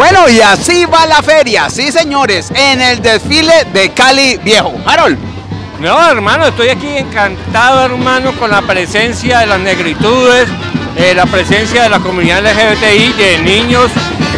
[0.00, 4.72] Bueno, y así va la feria, sí señores, en el desfile de Cali Viejo.
[4.86, 5.18] Harold.
[5.78, 10.48] No, hermano, estoy aquí encantado, hermano, con la presencia de las negritudes,
[11.00, 13.90] eh, la presencia de la comunidad LGBTI, de niños.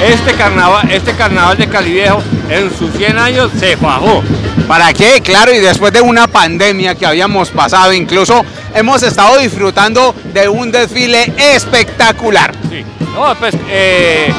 [0.02, 4.22] Este carnaval, este carnaval de Cali Viejo en sus 100 años se fajó.
[4.66, 5.20] ¿Para qué?
[5.22, 8.44] Claro, y después de una pandemia que habíamos pasado, incluso
[8.74, 12.52] hemos estado disfrutando de un desfile espectacular.
[12.70, 12.84] Sí.
[13.14, 14.32] No, pues, eh,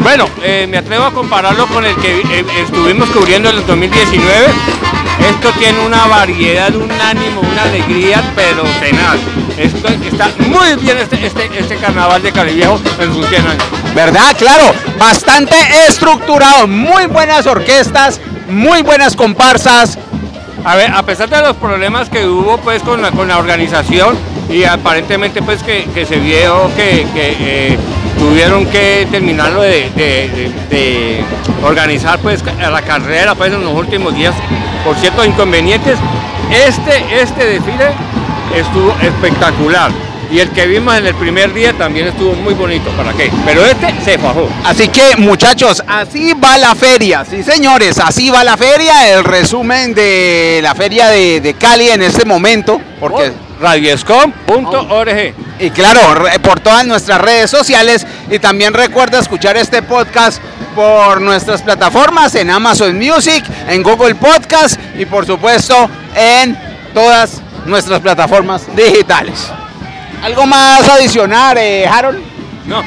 [0.00, 4.46] bueno, eh, me atrevo a compararlo con el que eh, estuvimos cubriendo en el 2019.
[5.28, 9.18] Esto tiene una variedad, un ánimo, una alegría, pero tenaz.
[9.58, 13.64] Esto está muy bien este, este, este carnaval de Cali Viejo en sus 100 años.
[13.94, 14.36] ¿Verdad?
[14.38, 15.56] Claro, bastante
[15.88, 19.98] estructurado, muy buenas orquestas, muy buenas comparsas.
[20.64, 24.16] A ver, a pesar de los problemas que hubo pues con la, con la organización
[24.50, 27.78] y aparentemente pues que, que se vio que, que, eh,
[28.18, 31.24] tuvieron que terminarlo de, de- de- de
[31.64, 34.34] organizar pues la carrera pues en los últimos días
[34.84, 35.98] por ciertos inconvenientes,
[36.66, 37.90] este, este desfile
[38.54, 39.90] estuvo espectacular.
[40.30, 43.32] Y el que vimos en el primer día también estuvo muy bonito, ¿para qué?
[43.46, 44.48] Pero este se fajó.
[44.64, 49.94] Así que muchachos, así va la feria, sí señores, así va la feria, el resumen
[49.94, 53.32] de la feria de, de Cali en este momento, porque...
[53.60, 56.00] Radioscom.org Y claro,
[56.42, 60.40] por todas nuestras redes sociales y también recuerda escuchar este podcast
[60.76, 66.56] por nuestras plataformas en Amazon Music, en Google Podcast y por supuesto en
[66.94, 69.48] todas nuestras plataformas digitales.
[70.22, 72.20] ¿Algo más adicional, eh, Harold?
[72.66, 72.82] No,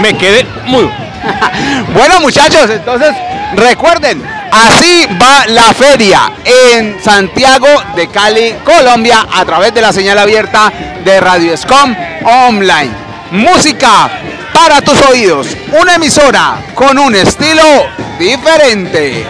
[0.00, 0.90] me quedé mudo.
[1.92, 3.12] Bueno muchachos, entonces
[3.54, 10.18] recuerden, así va la feria en Santiago de Cali, Colombia, a través de la señal
[10.18, 10.72] abierta
[11.04, 12.92] de Radio Escom Online.
[13.32, 14.08] Música
[14.54, 15.48] para tus oídos,
[15.80, 17.62] una emisora con un estilo
[18.18, 19.26] diferente.